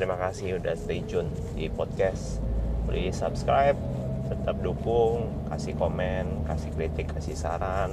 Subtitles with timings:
[0.00, 2.40] terima kasih udah stay tune di podcast.
[2.88, 3.76] Please subscribe
[4.32, 7.92] tetap dukung kasih komen kasih kritik kasih saran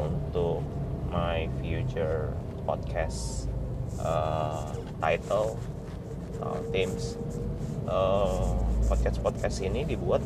[0.00, 0.64] untuk
[1.12, 2.32] my future
[2.64, 3.52] podcast
[4.00, 4.64] uh,
[4.96, 5.60] title
[6.40, 7.20] uh, themes.
[7.84, 8.56] Uh,
[8.88, 10.24] podcast podcast ini dibuat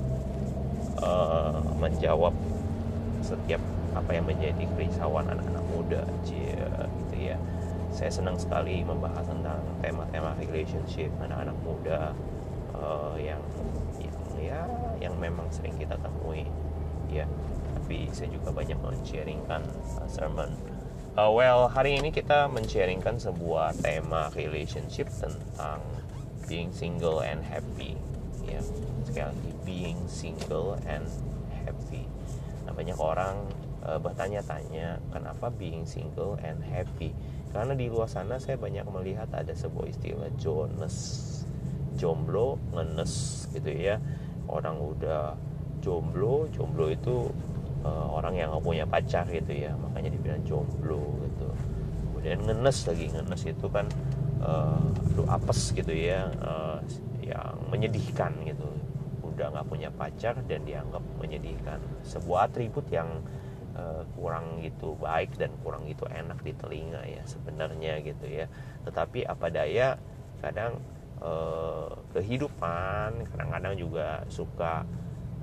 [1.03, 2.39] uh, menjawab
[3.27, 3.59] setiap
[3.99, 6.87] apa yang menjadi kerisauan anak-anak muda ya
[7.97, 12.13] saya senang sekali membahas tentang tema-tema relationship anak-anak muda
[12.77, 13.41] uh, yang
[13.97, 14.61] yang ya
[15.01, 16.45] yang memang sering kita temui
[17.09, 17.25] ya.
[17.73, 19.65] Tapi saya juga banyak men-sharingkan
[19.97, 20.53] uh, sermon.
[21.17, 25.81] Uh, well hari ini kita men-sharingkan sebuah tema relationship tentang
[26.45, 27.97] being single and happy
[28.45, 28.61] ya.
[29.09, 31.09] Sekali lagi being single and
[31.65, 32.05] happy.
[32.69, 33.41] Nah banyak orang
[33.89, 37.17] uh, bertanya-tanya kenapa being single and happy
[37.57, 40.95] karena di luar sana saya banyak melihat ada sebuah istilah Jones
[41.97, 43.97] jomblo ngenes gitu ya.
[44.45, 45.33] Orang udah
[45.81, 47.33] jomblo jomblo itu
[47.81, 49.73] uh, orang yang nggak punya pacar gitu ya.
[49.73, 51.49] Makanya dibilang jomblo gitu.
[52.13, 53.89] Kemudian ngenes lagi ngenes itu kan
[54.45, 54.85] uh,
[55.17, 56.79] lu apes gitu ya uh,
[57.25, 58.69] yang menyedihkan gitu.
[59.25, 61.81] Udah nggak punya pacar dan dianggap menyedihkan.
[62.05, 63.25] Sebuah atribut yang
[63.77, 68.49] uh, kurang gitu baik dan kurang gitu enak di telinga ya sebenarnya gitu ya.
[68.89, 70.01] Tetapi apa daya
[70.41, 70.81] kadang
[71.21, 74.83] uh, kehidupan kadang-kadang juga suka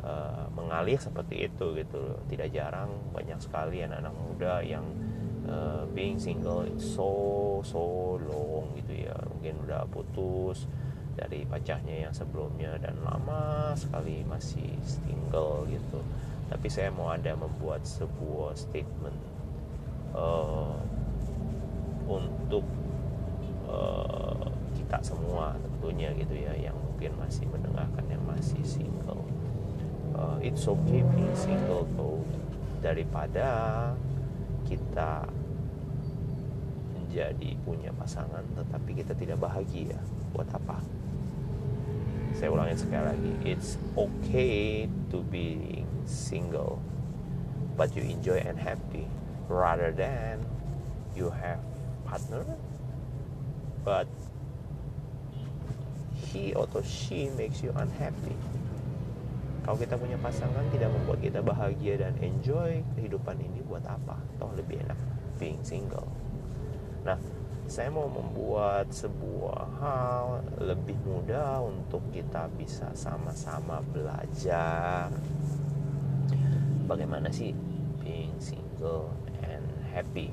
[0.02, 2.18] uh, mengalir seperti itu gitu.
[2.28, 4.86] Tidak jarang banyak sekali anak-anak muda yang
[5.46, 9.16] uh, being single so so long gitu ya.
[9.30, 10.66] Mungkin udah putus
[11.14, 16.02] dari pacarnya yang sebelumnya dan lama sekali masih single gitu
[16.54, 19.18] tapi saya mau ada membuat sebuah statement
[20.14, 20.78] uh,
[22.06, 22.62] untuk
[23.66, 24.46] uh,
[24.78, 29.26] kita semua tentunya gitu ya yang mungkin masih mendengarkan yang masih single.
[30.14, 32.22] Uh, it's okay being single tuh
[32.86, 33.50] daripada
[34.70, 35.26] kita
[36.94, 39.98] menjadi punya pasangan tetapi kita tidak bahagia
[40.38, 40.78] buat apa?
[42.38, 46.80] Saya ulangin sekali lagi it's okay to be single
[47.78, 49.10] but you enjoy and happy
[49.50, 50.46] rather than
[51.16, 51.60] you have
[52.06, 52.46] partner.
[53.84, 54.08] But
[56.32, 58.36] he atau she makes you unhappy.
[59.64, 64.20] Kalau kita punya pasangan tidak membuat kita bahagia dan enjoy kehidupan ini buat apa?
[64.40, 65.00] Toh lebih enak
[65.40, 66.08] being single.
[67.08, 67.16] Nah
[67.64, 70.28] saya mau membuat sebuah hal
[70.60, 75.08] lebih mudah untuk kita bisa sama-sama belajar
[76.94, 77.50] bagaimana sih
[78.06, 79.10] being single
[79.42, 80.30] and happy?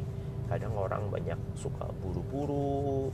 [0.52, 3.08] Kadang orang banyak suka buru-buru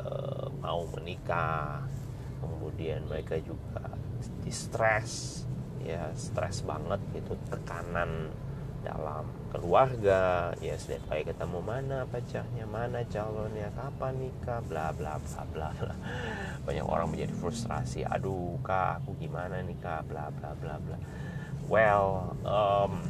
[0.00, 1.84] uh, mau menikah
[2.40, 3.92] kemudian mereka juga
[4.46, 5.42] distress
[5.82, 8.30] ya stres banget gitu tekanan
[8.86, 15.42] dalam keluarga ya setiap kali ketemu mana pacarnya mana calonnya kapan nikah bla bla bla
[15.50, 15.94] bla bla.
[16.62, 20.98] Banyak orang menjadi frustrasi aduh kak aku gimana nikah bla bla bla bla
[21.66, 23.02] well um,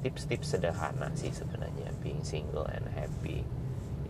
[0.00, 3.44] tips-tips sederhana sih sebenarnya being single and happy.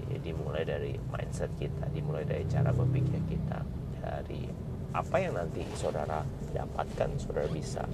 [0.09, 3.61] Ya, dimulai dari mindset kita dimulai dari cara berpikir kita
[4.01, 4.49] dari
[4.97, 6.25] apa yang nanti saudara
[6.57, 7.85] dapatkan saudara bisa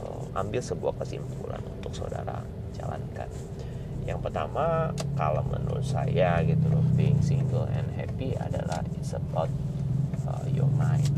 [0.00, 2.40] uh, ambil sebuah kesimpulan untuk saudara
[2.72, 3.28] jalankan.
[4.04, 9.52] Yang pertama kalau menurut saya gitu loh being single and happy adalah it's about
[10.28, 11.08] uh, your mind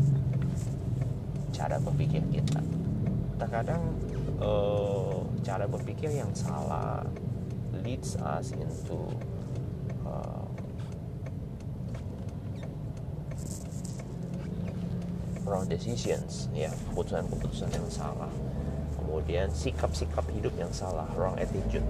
[1.51, 2.61] cara berpikir kita
[3.37, 3.81] terkadang
[4.41, 7.05] uh, cara berpikir yang salah
[7.85, 8.97] leads us into
[10.03, 10.45] uh,
[15.45, 16.51] wrong decisions.
[16.51, 18.33] Ya keputusan-keputusan yang salah.
[18.99, 21.85] Kemudian sikap-sikap hidup yang salah wrong attitude.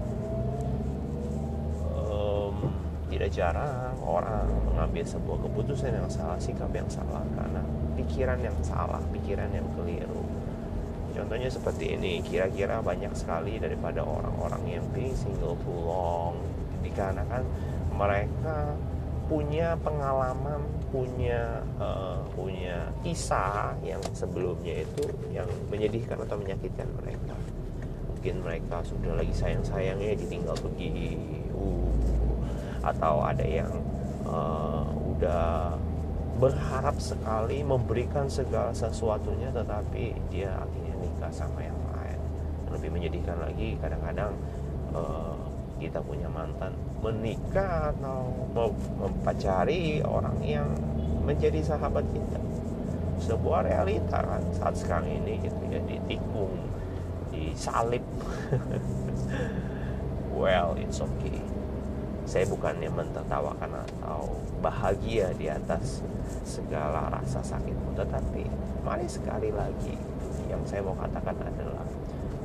[3.08, 7.64] Tidak jarang orang mengambil sebuah keputusan yang salah sikap yang salah karena
[7.98, 10.17] pikiran yang salah pikiran yang keliru
[11.18, 16.30] Contohnya seperti ini, kira-kira banyak sekali daripada orang-orang yang being single too
[16.78, 17.42] dikarenakan
[17.90, 18.78] mereka
[19.26, 20.62] punya pengalaman,
[20.94, 25.04] punya uh, punya kisah yang sebelumnya itu
[25.34, 27.34] yang menyedihkan atau menyakitkan mereka.
[28.08, 31.18] Mungkin mereka sudah lagi sayang-sayangnya ditinggal pergi,
[31.52, 31.92] uh,
[32.86, 33.74] atau ada yang
[34.24, 34.86] uh,
[35.18, 35.76] udah
[36.38, 40.87] berharap sekali memberikan segala sesuatunya tetapi dia akhirnya
[41.18, 42.20] nikah sama yang lain.
[42.70, 44.38] Lebih menyedihkan lagi kadang-kadang
[44.94, 45.34] uh,
[45.82, 48.30] kita punya mantan menikah atau
[49.02, 50.70] mempacari orang yang
[51.26, 52.38] menjadi sahabat kita.
[53.18, 56.54] Sebuah realita kan saat sekarang ini gitu ya ditikung
[57.34, 58.06] disalib.
[60.38, 61.57] Well it's okay
[62.28, 64.28] saya bukannya mentertawakan atau
[64.60, 66.04] bahagia di atas
[66.44, 68.44] segala rasa sakitmu tetapi
[68.84, 69.96] mari sekali lagi
[70.52, 71.88] yang saya mau katakan adalah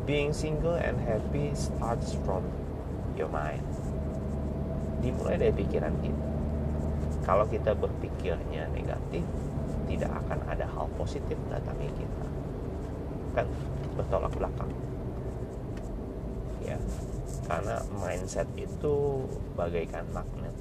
[0.07, 2.47] being single and happy starts from
[3.19, 3.63] your mind.
[5.03, 6.27] Dimulai dari pikiran kita.
[7.27, 9.23] Kalau kita berpikirnya negatif
[9.87, 12.27] tidak akan ada hal positif datangi kita.
[13.35, 13.47] Kan
[13.99, 14.71] bertolak belakang
[17.47, 20.55] karena mindset itu bagaikan magnet.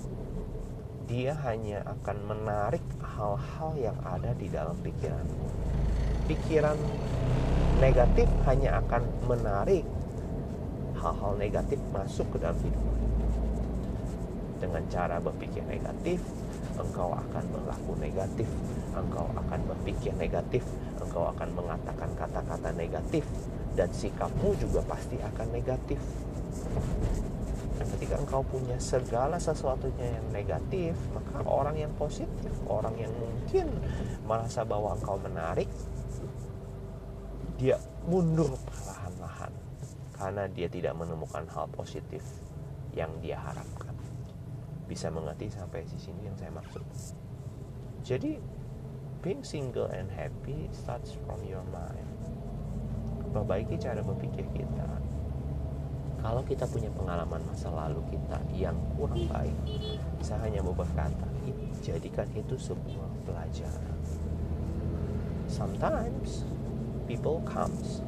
[1.06, 5.52] Dia hanya akan menarik hal-hal yang ada di dalam pikiranmu
[6.22, 6.78] pikiran
[7.82, 9.82] negatif hanya akan menarik
[10.94, 12.86] hal-hal negatif masuk ke dalam hidup.
[14.62, 16.22] Dengan cara berpikir negatif
[16.78, 18.46] engkau akan berlaku negatif.
[18.94, 20.62] Engkau akan berpikir negatif
[21.02, 23.26] engkau akan mengatakan kata-kata negatif
[23.74, 25.98] dan sikapmu juga pasti akan negatif
[27.82, 33.70] ketika engkau punya segala sesuatunya yang negatif maka orang yang positif orang yang mungkin
[34.26, 35.70] merasa bahwa engkau menarik
[37.62, 37.78] dia
[38.10, 39.54] mundur perlahan-lahan
[40.18, 42.22] karena dia tidak menemukan hal positif
[42.90, 43.94] yang dia harapkan.
[44.86, 46.82] Bisa mengerti sampai di sini yang saya maksud?
[48.02, 48.38] Jadi
[49.22, 52.10] being single and happy starts from your mind.
[53.30, 54.86] Perbaiki cara berpikir kita
[56.22, 59.58] kalau kita punya pengalaman masa lalu kita yang kurang baik
[60.22, 61.26] saya hanya mau berkata
[61.82, 63.98] jadikan itu sebuah pelajaran
[65.50, 66.46] sometimes
[67.10, 68.00] people comes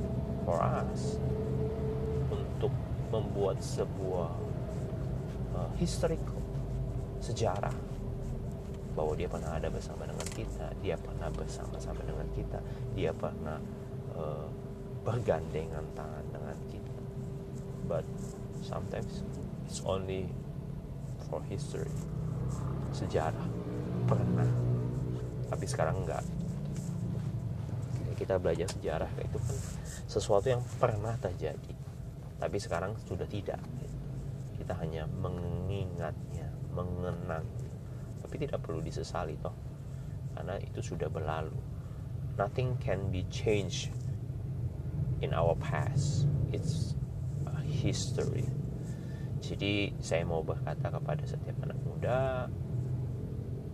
[0.46, 1.18] for us
[2.30, 2.70] untuk
[3.10, 4.30] membuat sebuah
[5.58, 6.38] uh, historical
[7.18, 7.74] sejarah
[8.94, 12.62] bahwa dia pernah ada bersama dengan kita, dia pernah bersama-sama dengan kita,
[12.94, 13.58] dia pernah
[14.14, 14.46] uh,
[15.02, 16.93] bergandengan tangan dengan kita.
[17.84, 18.04] But
[18.64, 19.24] sometimes
[19.68, 20.28] it's only
[21.28, 21.90] for history,
[22.96, 23.48] sejarah
[24.08, 24.48] pernah,
[25.52, 26.24] tapi sekarang enggak.
[28.14, 29.58] Kita belajar sejarah itu kan
[30.06, 31.74] sesuatu yang pernah terjadi,
[32.40, 33.60] tapi sekarang sudah tidak.
[34.54, 37.44] Kita hanya mengingatnya, mengenang
[38.34, 39.54] tapi tidak perlu disesali toh
[40.34, 41.54] karena itu sudah berlalu
[42.34, 43.94] nothing can be changed
[45.22, 46.98] in our past it's
[47.74, 48.46] history.
[49.42, 52.48] Jadi saya mau berkata kepada setiap anak muda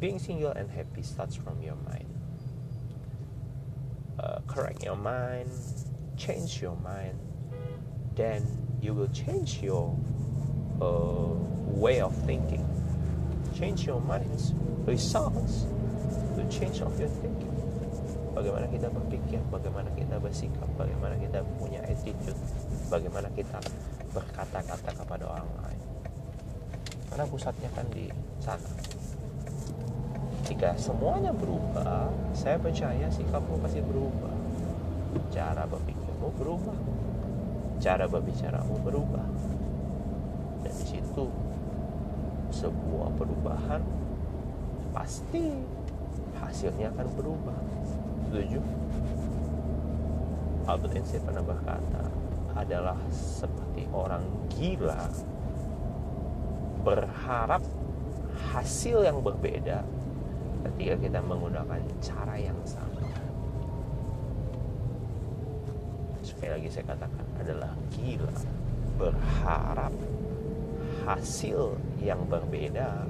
[0.00, 2.08] being single and happy starts from your mind.
[4.16, 5.48] Uh, correct your mind
[6.20, 7.16] change your mind
[8.14, 8.44] then
[8.82, 9.96] you will change your
[10.80, 11.32] uh,
[11.72, 12.66] way of thinking.
[13.56, 14.52] Change your minds
[14.84, 15.64] results
[16.36, 17.48] to change of your thinking.
[18.36, 22.36] Bagaimana kita berpikir bagaimana kita bersikap bagaimana kita punya attitude
[22.90, 23.62] bagaimana kita
[24.10, 25.80] berkata-kata kepada orang lain.
[27.06, 28.10] Karena pusatnya kan di
[28.42, 28.70] sana.
[30.50, 34.34] Jika semuanya berubah saya percaya sikapmu pasti berubah.
[35.30, 36.78] Cara berpikirmu berubah.
[37.78, 39.26] Cara berbicaramu berubah.
[40.66, 41.26] Dan di situ
[42.50, 43.82] sebuah perubahan
[44.90, 45.54] pasti
[46.42, 47.58] hasilnya akan berubah.
[48.26, 48.60] Setuju?
[50.66, 52.19] Albert Einstein pernah berkata
[52.60, 55.08] adalah seperti orang gila
[56.84, 57.64] berharap
[58.52, 59.84] hasil yang berbeda
[60.64, 63.00] ketika kita menggunakan cara yang sama
[66.20, 68.32] sekali lagi saya katakan adalah gila
[69.00, 69.92] berharap
[71.08, 73.08] hasil yang berbeda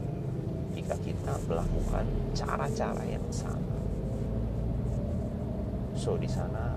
[0.74, 3.74] jika kita melakukan cara-cara yang sama.
[5.98, 6.69] So di sana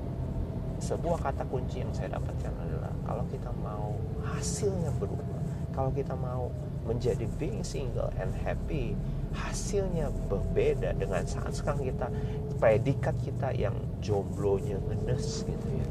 [0.83, 3.95] sebuah kata kunci yang saya dapatkan adalah kalau kita mau
[4.27, 5.39] hasilnya berubah,
[5.71, 6.51] kalau kita mau
[6.83, 8.91] menjadi being single and happy,
[9.31, 12.11] hasilnya berbeda dengan saat sekarang kita
[12.59, 13.71] predikat kita yang
[14.03, 15.87] jomblonya ngenes gitu ya.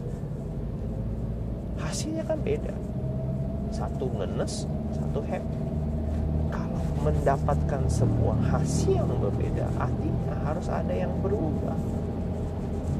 [1.81, 2.77] Hasilnya kan beda.
[3.73, 5.61] Satu ngenes, satu happy
[6.53, 11.73] kalau mendapatkan sebuah hasil yang berbeda artinya harus ada yang berubah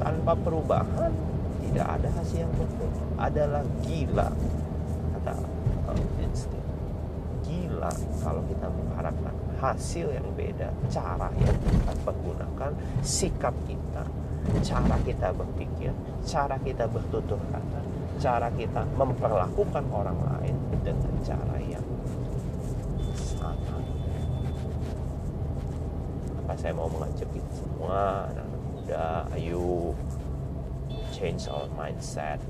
[0.01, 1.13] tanpa perubahan
[1.73, 4.29] tidak ada hasil yang berbeda adalah gila
[5.17, 5.33] kata
[6.21, 6.65] Einstein
[7.43, 14.05] gila kalau kita mengharapkan hasil yang beda cara yang kita pergunakan sikap kita
[14.61, 15.97] cara kita berpikir
[16.29, 17.81] cara kita bertutur kata
[18.21, 21.87] cara kita memperlakukan orang lain dengan cara yang
[23.17, 23.83] sama.
[26.39, 29.07] Maka saya mau mengajak kita semua anak-anak muda?
[29.35, 29.91] Ayo
[31.15, 32.41] change our mindset.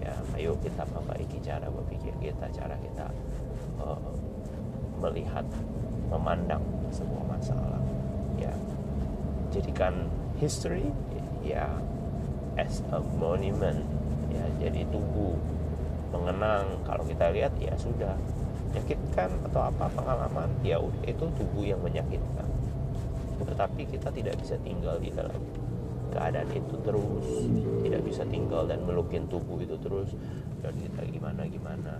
[0.00, 3.12] Ya ayo kita perbaiki cara berpikir kita cara kita
[3.80, 4.00] uh,
[5.00, 5.44] melihat
[6.08, 7.80] memandang sebuah masalah.
[8.40, 8.52] Ya
[9.52, 10.08] jadikan
[10.40, 10.88] history
[11.44, 11.68] ya
[12.56, 13.84] as a monument.
[14.32, 15.36] Ya jadi tubuh
[16.10, 16.80] mengenang.
[16.84, 18.16] Kalau kita lihat ya sudah.
[18.70, 22.46] Menyakitkan atau apa pengalaman ya itu tubuh yang menyakitkan.
[23.42, 25.34] Tetapi kita tidak bisa tinggal di dalam
[26.10, 27.26] keadaan itu terus
[27.86, 30.12] tidak bisa tinggal dan melukin tubuh itu terus.
[30.60, 31.96] Dan kita gimana gimana?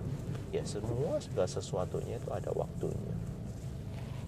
[0.51, 3.15] Ya semua segala sesuatunya itu ada waktunya.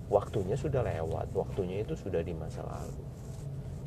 [0.07, 3.03] Waktunya sudah lewat waktunya itu sudah di masa lalu.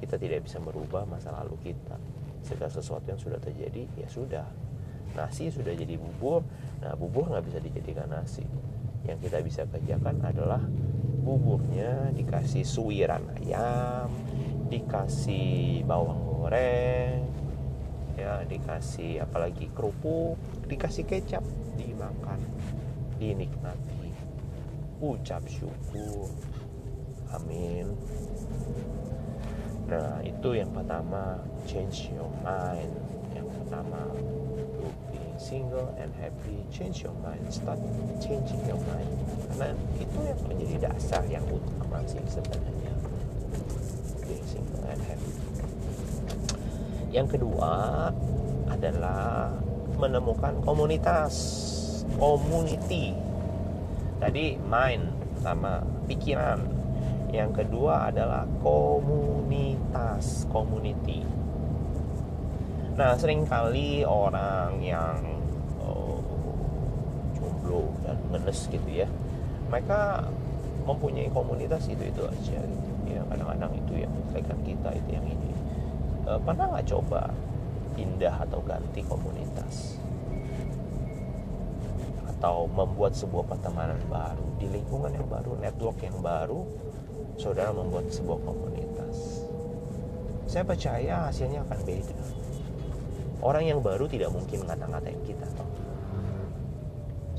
[0.04, 1.96] Kita tidak bisa merubah masa lalu kita.
[2.44, 4.46] Segala sesuatu yang sudah terjadi ya sudah.
[5.16, 6.44] Nasi sudah jadi bubur.
[6.84, 8.44] Nah bubur nggak bisa dijadikan nasi.
[9.08, 10.60] Yang kita bisa kerjakan adalah
[11.26, 14.06] buburnya dikasih suiran ayam
[14.66, 17.22] dikasih bawang goreng
[18.16, 21.44] ya dikasih apalagi kerupuk dikasih kecap
[21.76, 22.40] dimakan
[23.20, 24.12] dinikmati.
[25.00, 26.32] Ucap syukur.
[27.36, 27.92] Amin.
[29.86, 31.36] Nah itu yang pertama
[31.68, 32.92] change your mind.
[33.36, 34.00] Yang pertama
[35.36, 37.44] single and happy change your mind.
[37.52, 37.76] Start
[38.24, 39.12] changing your mind.
[39.52, 42.95] Karena itu yang menjadi dasar yang utama sih sebenarnya
[47.16, 47.72] yang kedua
[48.68, 49.48] adalah
[49.96, 51.32] menemukan komunitas
[52.20, 53.16] community.
[54.20, 56.60] Tadi mind sama pikiran.
[57.32, 61.24] Yang kedua adalah komunitas community.
[62.96, 65.20] Nah, sering kali orang yang
[65.80, 66.20] oh,
[68.04, 69.08] dan ngenes gitu ya,
[69.68, 70.28] mereka
[70.84, 72.60] mempunyai komunitas itu itu aja.
[72.60, 72.85] gitu.
[73.28, 75.50] Kadang-kadang itu yang menyelesaikan kita itu yang ini.
[76.26, 77.30] E, pernah nggak coba
[77.94, 80.00] pindah atau ganti komunitas?
[82.36, 86.62] Atau membuat sebuah pertemanan baru di lingkungan yang baru, network yang baru,
[87.40, 89.46] saudara membuat sebuah komunitas.
[90.46, 92.16] Saya percaya hasilnya akan beda
[93.46, 95.46] orang yang baru tidak mungkin ngata-ngatain kita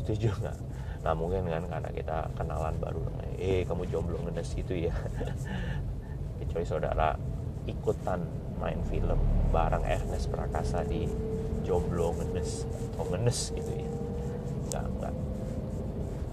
[0.08, 0.58] setuju nggak
[1.08, 3.00] nah mungkin kan karena kita kenalan baru.
[3.40, 4.92] Eh kamu jomblo ngedes gitu ya.
[6.44, 7.16] Kecuali saudara
[7.64, 8.28] ikutan
[8.60, 9.16] main film
[9.56, 11.08] bareng Ernest Prakasa di
[11.64, 13.88] jomblo ngedes atau ngenes gitu ya.
[14.68, 15.16] Nggak nggak.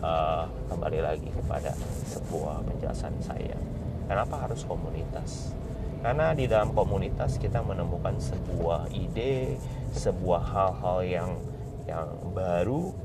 [0.02, 1.71] Uh, kembali lagi kepada
[2.11, 3.54] sebuah penjelasan saya.
[4.11, 5.54] Kenapa harus komunitas?
[6.02, 9.54] Karena di dalam komunitas kita menemukan sebuah ide,
[9.95, 11.31] sebuah hal-hal yang
[11.87, 13.03] yang baru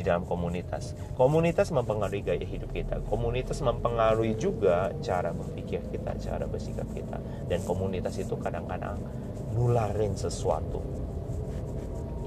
[0.00, 0.96] di dalam komunitas.
[1.12, 3.04] Komunitas mempengaruhi gaya hidup kita.
[3.04, 7.20] Komunitas mempengaruhi juga cara berpikir kita, cara bersikap kita.
[7.52, 8.96] Dan komunitas itu kadang-kadang
[9.52, 10.80] nularin sesuatu.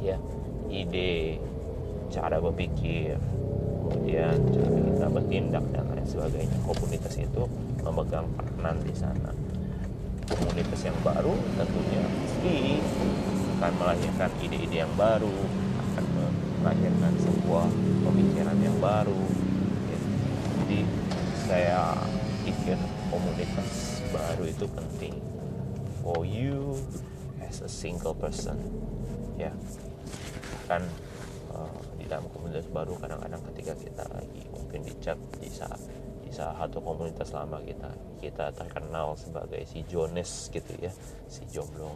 [0.06, 0.22] Ya,
[0.70, 1.42] ide,
[2.14, 3.18] cara berpikir,
[3.90, 6.58] kemudian cara kita bertindak dan lain sebagainya.
[6.62, 7.44] Komunitas itu
[7.82, 9.34] memegang peranan di sana
[10.24, 12.58] komunitas yang baru tentunya pasti
[13.60, 15.36] akan melahirkan ide-ide yang baru
[16.64, 17.68] melahirkan sebuah
[18.08, 19.20] pemikiran yang baru
[19.92, 20.00] ya.
[20.64, 20.80] jadi
[21.44, 21.82] saya
[22.48, 22.80] pikir
[23.12, 25.20] komunitas baru itu penting
[26.00, 26.80] for you
[27.44, 28.56] as a single person
[29.36, 29.52] ya
[30.72, 30.88] kan
[31.52, 35.84] uh, di dalam komunitas baru kadang-kadang ketika kita lagi mungkin di chat di saat
[36.34, 40.90] salah satu komunitas lama kita kita terkenal sebagai si Jones gitu ya
[41.30, 41.94] si jomblo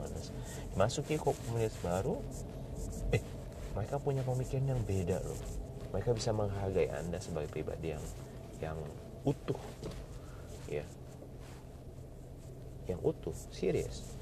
[0.78, 2.22] masuki komunitas baru
[3.78, 5.38] mereka punya pemikiran yang beda loh.
[5.94, 8.04] Mereka bisa menghargai anda sebagai pribadi yang
[8.58, 8.78] yang
[9.22, 9.62] utuh.
[10.66, 10.82] Ya.
[12.90, 14.18] Yang utuh serius.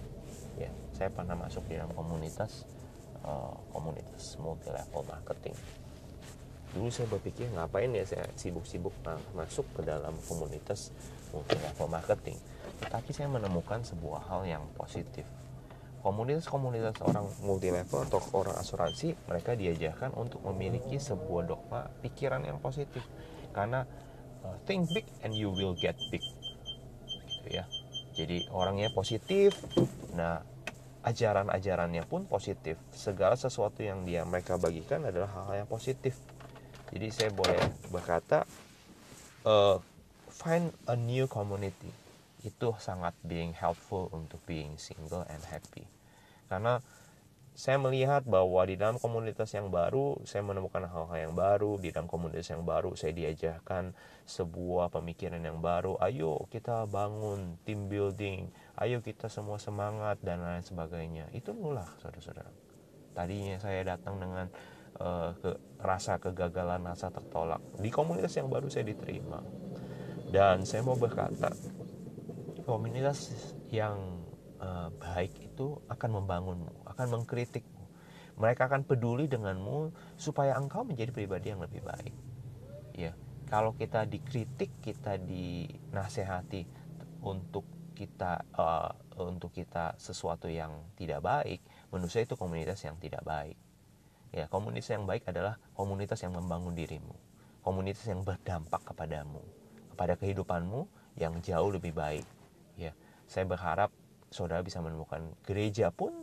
[0.59, 2.67] Ya saya pernah masuk di dalam komunitas
[3.23, 5.55] uh, komunitas multi level marketing.
[6.75, 8.91] Dulu saya berpikir ngapain ya saya sibuk-sibuk
[9.31, 10.91] masuk ke dalam komunitas
[11.31, 12.35] multi level marketing?
[12.83, 15.23] Tetapi saya menemukan sebuah hal yang positif
[16.05, 22.61] komunitas-komunitas orang multi level atau orang asuransi mereka diajarkan untuk memiliki sebuah dogma pikiran yang
[22.61, 23.01] positif.
[23.49, 23.81] Karena
[24.45, 26.21] uh, think big and you will get big.
[27.09, 27.65] Gitu ya.
[28.13, 29.57] Jadi orangnya positif
[30.13, 30.45] nah
[31.01, 32.77] ajaran-ajarannya pun positif.
[32.93, 36.21] Segala sesuatu yang dia mereka bagikan adalah hal-hal yang positif.
[36.93, 37.57] Jadi saya boleh
[37.89, 38.45] berkata
[39.41, 39.81] uh,
[40.29, 42.04] find a new community
[42.45, 45.89] itu sangat being helpful untuk being single and happy.
[46.45, 46.77] Karena
[47.55, 52.03] saya melihat bahwa di dalam komunitas yang baru saya menemukan hal-hal yang baru di dalam
[52.03, 53.95] komunitas yang baru saya diajarkan
[54.27, 60.67] sebuah pemikiran yang baru ayo kita bangun team building ayo kita semua semangat dan lain
[60.67, 61.31] sebagainya.
[61.31, 62.51] Itu nulah saudara-saudara.
[63.15, 64.51] Tadinya saya datang dengan
[64.99, 67.63] uh, ke rasa kegagalan rasa tertolak.
[67.79, 69.39] Di komunitas yang baru saya diterima.
[70.27, 71.47] Dan saya mau berkata
[72.65, 73.31] komunitas
[73.69, 74.25] yang
[74.59, 77.83] uh, baik itu akan membangunmu akan mengkritikmu.
[78.35, 82.11] Mereka akan peduli denganmu supaya engkau menjadi pribadi yang lebih baik.
[82.91, 83.15] Ya,
[83.47, 86.67] kalau kita dikritik, kita dinasehati
[87.23, 87.63] untuk
[87.95, 91.63] kita uh, untuk kita sesuatu yang tidak baik,
[92.11, 93.55] saya itu komunitas yang tidak baik.
[94.35, 97.15] Ya, komunitas yang baik adalah komunitas yang membangun dirimu,
[97.63, 99.39] komunitas yang berdampak kepadamu,
[99.95, 102.27] kepada kehidupanmu yang jauh lebih baik.
[103.25, 103.89] Ya, saya berharap
[104.29, 106.13] saudara bisa menemukan gereja pun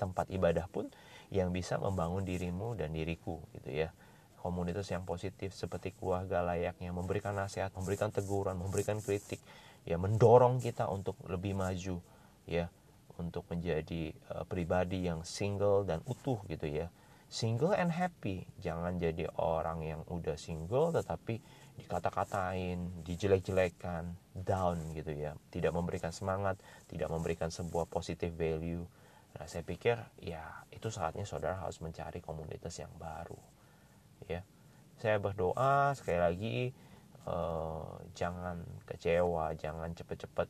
[0.00, 0.88] tempat ibadah pun
[1.28, 3.92] yang bisa membangun dirimu dan diriku gitu ya.
[4.38, 9.42] Komunitas yang positif seperti keluarga layaknya memberikan nasihat memberikan teguran memberikan kritik
[9.82, 12.00] ya mendorong kita untuk lebih maju
[12.46, 12.70] ya
[13.18, 16.86] untuk menjadi uh, pribadi yang single dan utuh gitu ya
[17.28, 21.40] single and happy jangan jadi orang yang udah single tetapi
[21.78, 26.58] dikata-katain dijelek-jelekan down gitu ya tidak memberikan semangat
[26.88, 28.82] tidak memberikan sebuah positive value
[29.36, 33.38] Nah, saya pikir ya itu saatnya saudara harus mencari komunitas yang baru.
[34.26, 34.42] Ya.
[34.98, 36.56] Saya berdoa sekali lagi
[37.28, 40.48] eh, jangan kecewa, jangan cepat-cepat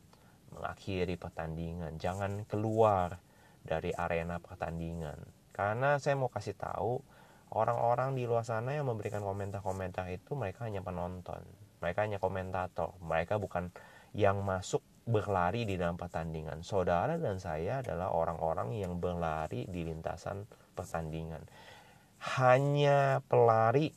[0.56, 3.20] mengakhiri pertandingan, jangan keluar
[3.60, 5.20] dari arena pertandingan.
[5.58, 7.02] Karena saya mau kasih tahu
[7.50, 11.42] orang-orang di luar sana yang memberikan komentar-komentar itu mereka hanya penonton,
[11.82, 13.74] mereka hanya komentator, mereka bukan
[14.14, 16.62] yang masuk berlari di dalam pertandingan.
[16.62, 20.46] Saudara dan saya adalah orang-orang yang berlari di lintasan
[20.78, 21.42] pertandingan.
[22.38, 23.90] Hanya pelari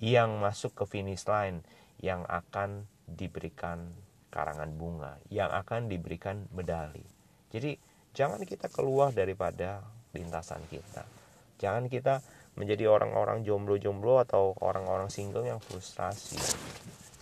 [0.00, 1.60] yang masuk ke finish line
[2.00, 3.92] yang akan diberikan
[4.32, 7.04] karangan bunga, yang akan diberikan medali.
[7.52, 7.76] Jadi
[8.16, 11.04] jangan kita keluar daripada lintasan kita.
[11.60, 12.24] Jangan kita
[12.58, 16.36] menjadi orang-orang jomblo-jomblo atau orang-orang single yang frustrasi.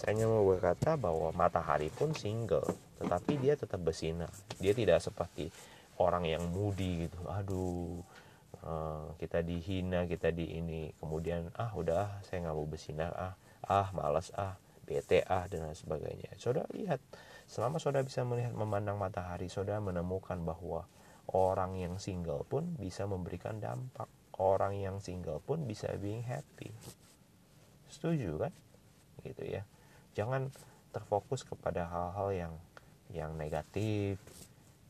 [0.01, 2.65] Saya hanya mau berkata bahwa matahari pun single,
[2.99, 4.33] tetapi dia tetap bersinar.
[4.57, 5.53] Dia tidak seperti
[6.01, 7.21] orang yang moody gitu.
[7.29, 8.01] Aduh,
[8.65, 10.89] uh, kita dihina, kita di ini.
[10.97, 13.35] Kemudian ah udah saya nggak mau bersinar ah,
[13.69, 14.57] ah malas ah,
[14.89, 16.33] bete ah dan lain sebagainya.
[16.41, 16.99] Saudara lihat,
[17.45, 20.89] selama saudara bisa melihat memandang matahari, saudara menemukan bahwa
[21.33, 24.09] orang yang single pun bisa memberikan dampak.
[24.41, 26.73] Orang yang single pun bisa being happy.
[27.93, 28.53] Setuju kan?
[29.21, 29.63] Gitu ya
[30.15, 30.51] jangan
[30.91, 32.55] terfokus kepada hal-hal yang
[33.11, 34.19] yang negatif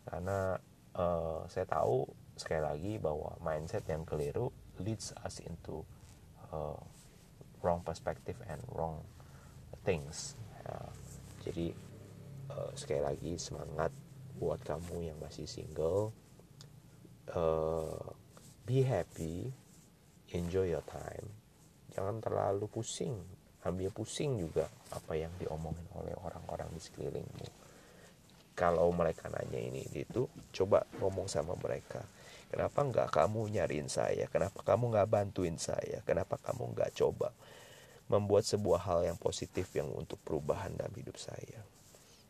[0.09, 0.57] karena
[0.97, 4.49] uh, saya tahu sekali lagi bahwa mindset yang keliru
[4.81, 5.85] leads us into
[6.53, 6.77] uh,
[7.61, 9.05] wrong perspective and wrong
[9.85, 10.77] things ya,
[11.45, 11.73] jadi
[12.49, 13.93] uh, sekali lagi semangat
[14.41, 16.17] buat kamu yang masih single
[17.35, 18.01] uh,
[18.67, 19.51] be happy
[20.31, 21.27] enjoy your time.
[21.91, 23.19] Jangan terlalu pusing
[23.61, 27.49] ambil pusing juga apa yang diomongin oleh orang-orang di sekelilingmu.
[28.57, 32.05] Kalau mereka nanya ini itu coba ngomong sama mereka.
[32.49, 34.27] Kenapa nggak kamu nyariin saya?
[34.33, 36.01] Kenapa kamu nggak bantuin saya?
[36.09, 37.37] Kenapa kamu nggak coba
[38.11, 41.63] membuat sebuah hal yang positif yang untuk perubahan dalam hidup saya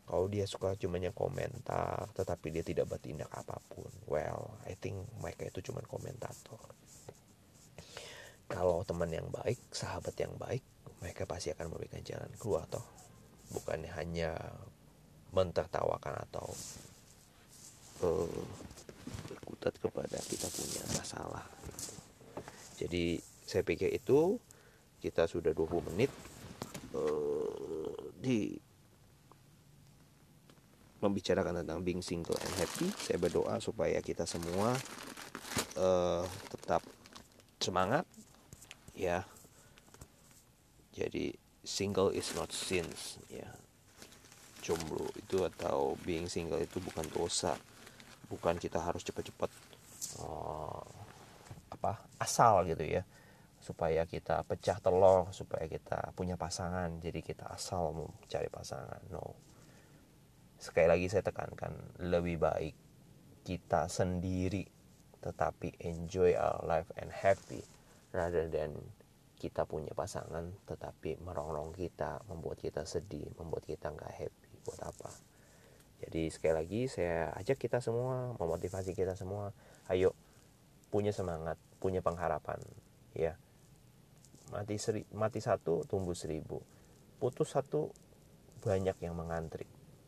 [0.05, 5.07] kalau dia suka cuma yang komentar tetapi dia tidak bertindak apa pun well I think
[5.21, 6.59] mereka itu cuma komentator.
[8.51, 10.63] Kalau teman yang baik sahabat yang baik
[10.99, 12.83] mereka pasti akan memberikan jalan keluar toh.
[13.51, 14.35] Bukan hanya
[15.31, 16.47] mentertawakan atau
[18.03, 18.43] uh,
[19.61, 21.45] kepada kita punya masalah.
[22.77, 24.41] Jadi saya pikir itu
[25.01, 26.11] kita sudah 20 menit
[26.93, 28.57] uh, di
[31.01, 34.77] membicarakan tentang being single and happy saya berdoa supaya kita semua
[35.75, 36.85] uh, tetap
[37.61, 38.05] semangat
[38.97, 39.23] ya.
[40.91, 41.31] Jadi
[41.63, 43.47] single is not sins ya.
[44.61, 47.57] Jomblo itu atau being single itu bukan dosa.
[48.27, 49.49] Bukan kita harus cepat-cepat
[50.21, 50.85] uh,
[51.71, 53.01] apa asal gitu ya.
[53.61, 56.99] Supaya kita pecah telur supaya kita punya pasangan.
[56.99, 59.50] Jadi kita asal mau cari pasangan no
[60.61, 62.77] sekali lagi saya tekankan lebih baik
[63.41, 64.61] kita sendiri
[65.25, 67.65] tetapi enjoy our life and happy
[68.13, 68.77] rather than
[69.41, 75.09] kita punya pasangan tetapi merongrong kita membuat kita sedih membuat kita nggak happy buat apa.
[76.05, 79.49] Jadi sekali lagi saya ajak kita semua memotivasi kita semua
[79.89, 80.13] ayo
[80.93, 82.61] punya semangat punya pengharapan
[83.17, 83.33] ya.
[84.53, 86.61] Mati seri, mati satu tumbuh seribu.
[87.17, 87.89] Putus satu
[88.61, 89.65] banyak yang mengantri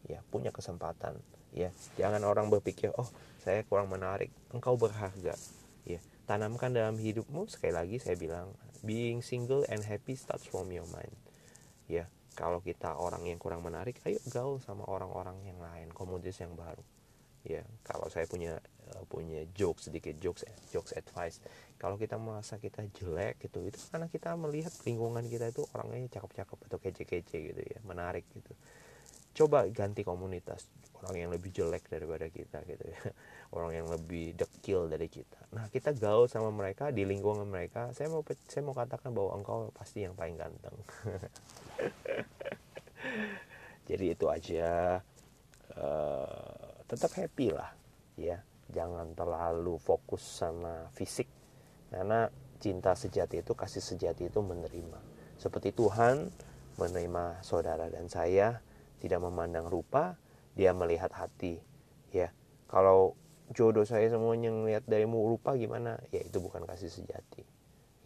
[0.08, 1.20] ya punya kesempatan.
[1.54, 3.08] Ya jangan orang berpikir oh
[3.44, 5.36] saya kurang menarik engkau berharga.
[5.86, 10.88] Ya tanamkan dalam hidupmu sekali lagi saya bilang being single and happy starts from your
[10.92, 11.14] mind.
[11.86, 16.58] Ya kalau kita orang yang kurang menarik ayo gaul sama orang-orang yang lain komunitas yang
[16.58, 16.82] baru.
[17.44, 18.58] Ya kalau saya punya
[18.92, 21.40] uh, punya jokes sedikit jokes jokes advice
[21.80, 26.58] kalau kita merasa kita jelek gitu itu karena kita melihat lingkungan kita itu orangnya cakep-cakep
[26.72, 28.56] atau kece-kece gitu ya menarik gitu
[29.34, 30.70] coba ganti komunitas
[31.04, 33.00] orang yang lebih jelek daripada kita gitu ya.
[33.56, 35.52] Orang yang lebih dekil dari kita.
[35.54, 39.70] Nah kita gaul sama mereka di lingkungan mereka saya mau saya mau katakan bahwa engkau
[39.76, 40.74] pasti yang paling ganteng.
[43.90, 45.04] Jadi itu aja.
[45.74, 47.76] Uh, tetap happy lah
[48.16, 48.40] ya.
[48.74, 51.28] Jangan terlalu fokus sama fisik
[51.94, 54.98] karena cinta sejati itu kasih sejati itu menerima.
[55.38, 56.32] Seperti Tuhan
[56.80, 58.64] menerima saudara dan saya
[59.04, 60.16] tidak memandang rupa
[60.56, 61.60] dia melihat hati
[62.16, 62.32] ya
[62.72, 63.20] kalau
[63.52, 67.44] jodoh saya semuanya ngelihat dari rupa gimana ya itu bukan kasih sejati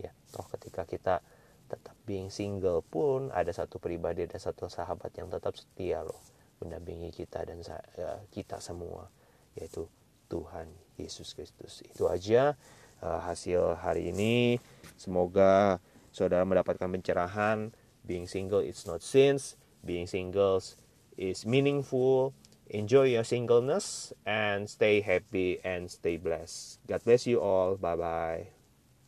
[0.02, 1.22] ya toh ketika kita
[1.70, 6.18] tetap being single pun ada satu pribadi ada satu sahabat yang tetap setia loh
[6.58, 9.06] mendampingi kita dan uh, kita semua
[9.54, 9.86] yaitu
[10.28, 11.82] Tuhan Yesus Kristus.
[11.86, 12.54] Itu aja
[13.02, 14.62] uh, hasil hari ini.
[15.00, 15.80] Semoga
[16.12, 17.72] saudara mendapatkan pencerahan.
[18.08, 19.56] Being single it's not sins.
[19.86, 20.76] Being singles
[21.18, 22.34] is meaningful.
[22.70, 26.80] Enjoy your singleness and stay happy and stay blessed.
[26.88, 27.76] God bless you all.
[27.76, 28.48] Bye bye.